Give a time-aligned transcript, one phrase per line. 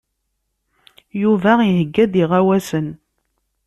[1.21, 2.87] Yuba iheyya-d iɣawasen.